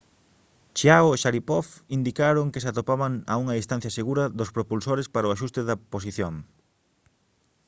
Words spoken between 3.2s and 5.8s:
a unha distancia segura dos propulsores para o axuste da